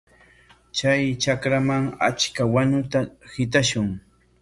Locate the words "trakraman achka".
1.25-2.43